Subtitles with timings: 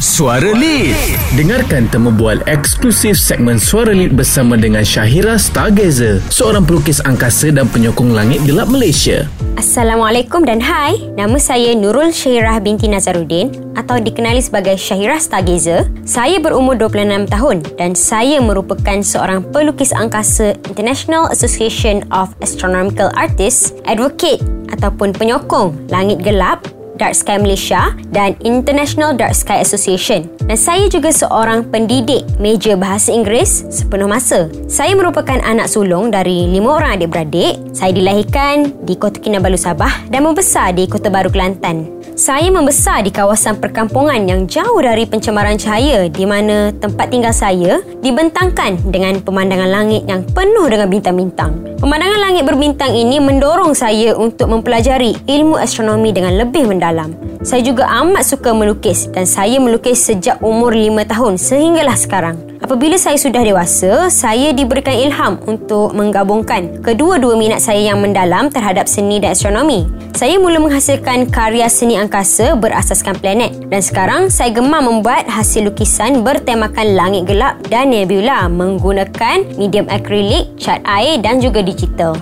[0.00, 0.96] Suara Lead.
[1.36, 7.68] Dengarkan temu bual eksklusif segmen Suara Lead bersama dengan Syahira Stargazer, seorang pelukis angkasa dan
[7.68, 9.28] penyokong langit gelap Malaysia.
[9.60, 10.96] Assalamualaikum dan hai.
[11.20, 15.92] Nama saya Nurul Syahirah binti Nazaruddin atau dikenali sebagai Syahirah Stargazer.
[16.08, 23.76] Saya berumur 26 tahun dan saya merupakan seorang pelukis angkasa International Association of Astronomical Artists,
[23.84, 24.40] advocate
[24.72, 26.64] ataupun penyokong langit gelap
[27.00, 30.28] Dark Sky Malaysia dan International Dark Sky Association.
[30.44, 34.52] Dan saya juga seorang pendidik meja bahasa Inggeris sepenuh masa.
[34.68, 37.56] Saya merupakan anak sulung dari lima orang adik-beradik.
[37.72, 41.99] Saya dilahirkan di Kota Kinabalu Sabah dan membesar di Kota Baru Kelantan.
[42.20, 47.80] Saya membesar di kawasan perkampungan yang jauh dari pencemaran cahaya di mana tempat tinggal saya
[48.04, 51.80] dibentangkan dengan pemandangan langit yang penuh dengan bintang-bintang.
[51.80, 57.16] Pemandangan langit berbintang ini mendorong saya untuk mempelajari ilmu astronomi dengan lebih mendalam.
[57.40, 62.49] Saya juga amat suka melukis dan saya melukis sejak umur 5 tahun sehinggalah sekarang.
[62.60, 68.84] Apabila saya sudah dewasa, saya diberikan ilham untuk menggabungkan kedua-dua minat saya yang mendalam terhadap
[68.84, 69.88] seni dan astronomi.
[70.12, 76.20] Saya mula menghasilkan karya seni angkasa berasaskan planet dan sekarang saya gemar membuat hasil lukisan
[76.20, 82.12] bertemakan langit gelap dan nebula menggunakan medium akrilik, cat air dan juga digital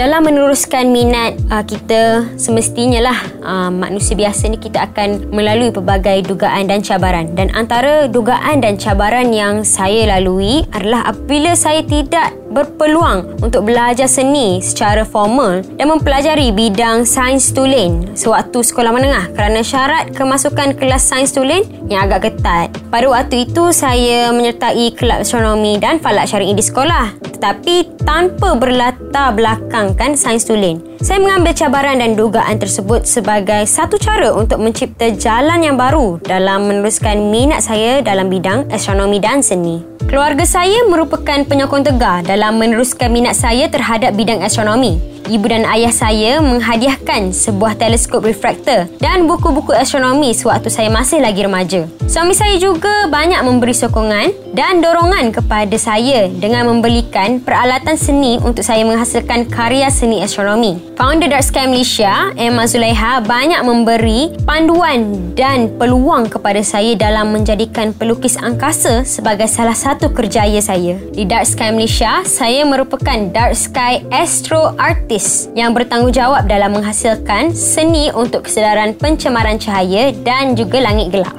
[0.00, 6.24] dalam meneruskan minat uh, kita semestinya lah uh, manusia biasa ni kita akan melalui pelbagai
[6.24, 12.32] dugaan dan cabaran dan antara dugaan dan cabaran yang saya lalui adalah apabila saya tidak
[12.48, 19.60] berpeluang untuk belajar seni secara formal dan mempelajari bidang sains tulen sewaktu sekolah menengah kerana
[19.60, 21.62] syarat kemasukan kelas sains tulen
[21.92, 22.72] yang agak ketat.
[22.88, 29.32] Pada waktu itu saya menyertai kelab astronomi dan falak syari'i di sekolah tetapi tanpa berlatar
[29.32, 30.89] belakangkan sains tulen.
[31.00, 36.68] Saya mengambil cabaran dan dugaan tersebut sebagai satu cara untuk mencipta jalan yang baru dalam
[36.68, 39.80] meneruskan minat saya dalam bidang astronomi dan seni.
[40.04, 45.00] Keluarga saya merupakan penyokong tegar dalam meneruskan minat saya terhadap bidang astronomi
[45.30, 51.46] ibu dan ayah saya menghadiahkan sebuah teleskop refraktor dan buku-buku astronomi sewaktu saya masih lagi
[51.46, 51.86] remaja.
[52.10, 58.66] Suami saya juga banyak memberi sokongan dan dorongan kepada saya dengan membelikan peralatan seni untuk
[58.66, 60.89] saya menghasilkan karya seni astronomi.
[61.00, 67.96] Founder Dark Sky Malaysia, Emma Zulaiha banyak memberi panduan dan peluang kepada saya dalam menjadikan
[67.96, 71.00] pelukis angkasa sebagai salah satu kerjaya saya.
[71.08, 77.56] Di Dark Sky Malaysia, saya merupakan Dark Sky Astro Artist artis yang bertanggungjawab dalam menghasilkan
[77.56, 81.32] seni untuk kesedaran pencemaran cahaya dan juga langit gelap.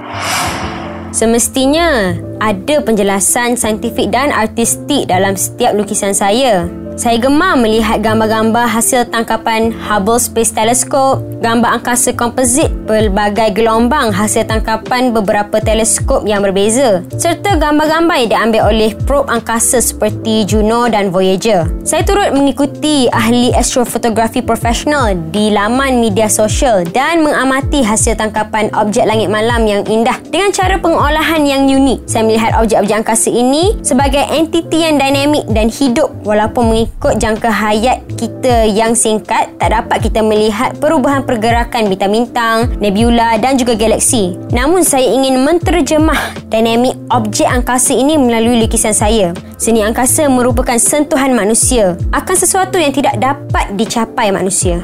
[1.13, 6.80] Semestinya ada penjelasan saintifik dan artistik dalam setiap lukisan saya.
[7.01, 14.45] Saya gemar melihat gambar-gambar hasil tangkapan Hubble Space Telescope, gambar angkasa komposit pelbagai gelombang hasil
[14.45, 21.09] tangkapan beberapa teleskop yang berbeza, serta gambar-gambar yang diambil oleh probe angkasa seperti Juno dan
[21.09, 21.73] Voyager.
[21.81, 29.09] Saya turut mengikuti ahli astrofotografi profesional di laman media sosial dan mengamati hasil tangkapan objek
[29.09, 32.06] langit malam yang indah dengan cara pengolahan yang unik.
[32.06, 36.69] Saya melihat objek-objek angkasa ini sebagai entiti yang dinamik dan hidup walaupun
[37.02, 43.57] mengikut jangka hayat kita yang singkat, tak dapat kita melihat perubahan pergerakan bintang-bintang, nebula dan
[43.57, 44.38] juga galaksi.
[44.53, 49.34] Namun saya ingin menterjemah dinamik objek angkasa ini melalui lukisan saya.
[49.57, 54.78] Seni angkasa merupakan sentuhan manusia akan sesuatu yang tidak dapat dicapai manusia.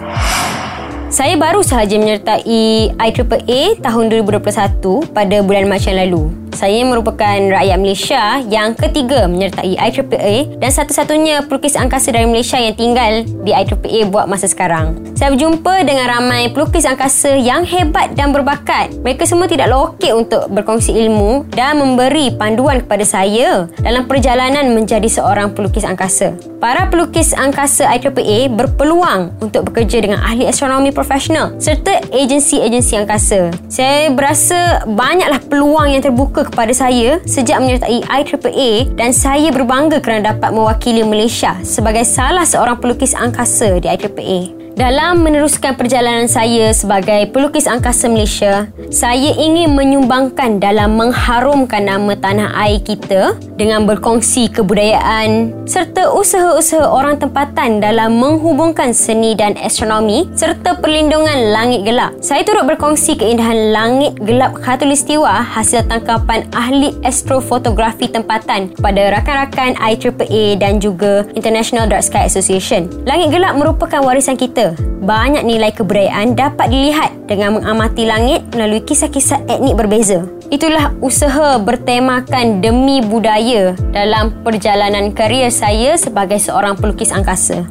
[1.13, 7.77] Saya baru sahaja menyertai IAAA tahun 2021 pada bulan Mac yang lalu saya merupakan rakyat
[7.77, 14.09] Malaysia yang ketiga menyertai IAAA dan satu-satunya pelukis angkasa dari Malaysia yang tinggal di IAAA
[14.09, 14.97] buat masa sekarang.
[15.13, 18.89] Saya berjumpa dengan ramai pelukis angkasa yang hebat dan berbakat.
[19.05, 25.05] Mereka semua tidak lokek untuk berkongsi ilmu dan memberi panduan kepada saya dalam perjalanan menjadi
[25.05, 26.33] seorang pelukis angkasa.
[26.57, 33.53] Para pelukis angkasa IAAA berpeluang untuk bekerja dengan ahli astronomi profesional serta agensi-agensi angkasa.
[33.69, 40.33] Saya berasa banyaklah peluang yang terbuka kepada saya sejak menyertai IAAA dan saya berbangga kerana
[40.33, 44.56] dapat mewakili Malaysia sebagai salah seorang pelukis angkasa di IAAA.
[44.77, 52.53] Dalam meneruskan perjalanan saya sebagai pelukis angkasa Malaysia, saya ingin menyumbangkan dalam mengharumkan nama tanah
[52.61, 60.77] air kita dengan berkongsi kebudayaan serta usaha-usaha orang tempatan dalam menghubungkan seni dan astronomi serta
[60.77, 62.13] perlindungan langit gelap.
[62.21, 70.61] Saya turut berkongsi keindahan langit gelap khatulistiwa hasil tangkapan ahli astrofotografi tempatan kepada rakan-rakan IAAA
[70.61, 72.85] dan juga International Dark Sky Association.
[73.09, 74.66] Langit gelap merupakan warisan kita
[75.03, 80.25] Banyak nilai kebudayaan dapat dilihat dengan mengamati langit melalui kisah-kisah etnik berbeza.
[80.47, 87.67] Itulah usaha bertemakan demi budaya dalam perjalanan karier saya sebagai seorang pelukis angkasa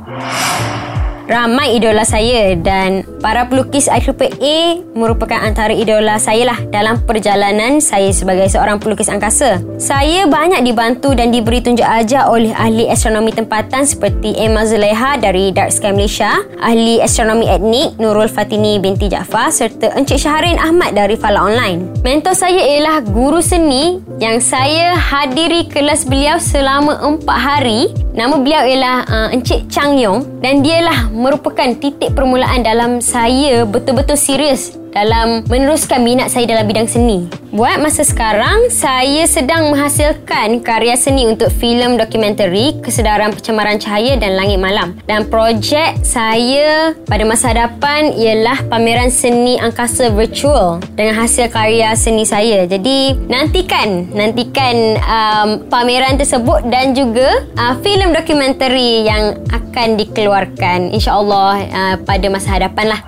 [1.27, 8.15] ramai idola saya dan para pelukis IAAA merupakan antara idola saya lah dalam perjalanan saya
[8.15, 9.59] sebagai seorang pelukis angkasa.
[9.77, 15.51] Saya banyak dibantu dan diberi tunjuk ajar oleh ahli astronomi tempatan seperti Emma Zuleha dari
[15.51, 16.31] Dark Sky Malaysia,
[16.63, 22.01] ahli astronomi etnik Nurul Fatini binti Jaafar serta Encik Syahrin Ahmad dari Fala Online.
[22.07, 28.06] Mentor saya ialah guru seni yang saya hadiri kelas beliau selama empat hari.
[28.17, 34.17] Nama beliau ialah uh, Encik Chang Yong dan dialah merupakan titik permulaan dalam saya betul-betul
[34.17, 37.29] serius dalam meneruskan minat saya dalam bidang seni.
[37.53, 44.37] Buat masa sekarang, saya sedang menghasilkan karya seni untuk filem dokumentari Kesedaran Pencemaran Cahaya dan
[44.37, 44.97] Langit Malam.
[45.05, 52.25] Dan projek saya pada masa hadapan ialah pameran seni angkasa virtual dengan hasil karya seni
[52.25, 52.65] saya.
[52.65, 61.53] Jadi, nantikan nantikan um, pameran tersebut dan juga uh, filem dokumentari yang akan dikeluarkan insya-Allah
[61.73, 63.01] uh, pada masa hadapan lah.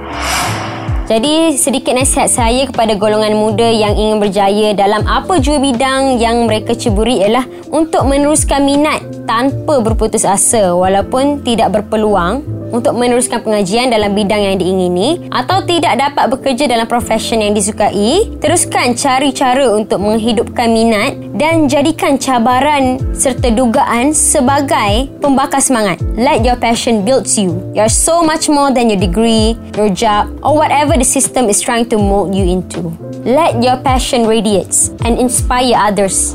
[1.09, 6.45] Jadi sedikit nasihat saya kepada golongan muda yang ingin berjaya dalam apa jua bidang yang
[6.45, 13.89] mereka ceburi ialah untuk meneruskan minat tanpa berputus asa walaupun tidak berpeluang untuk meneruskan pengajian
[13.89, 19.73] dalam bidang yang diingini atau tidak dapat bekerja dalam profession yang disukai, teruskan cari cara
[19.73, 26.03] untuk menghidupkan minat dan jadikan cabaran serta dugaan sebagai pembakar semangat.
[26.19, 27.59] Let your passion build you.
[27.73, 31.87] You're so much more than your degree, your job or whatever the system is trying
[31.93, 32.91] to mold you into.
[33.23, 36.35] Let your passion radiates and inspire others.